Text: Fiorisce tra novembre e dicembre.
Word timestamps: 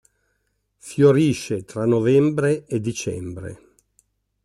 Fiorisce 0.79 1.63
tra 1.63 1.85
novembre 1.85 2.65
e 2.65 2.79
dicembre. 2.79 3.73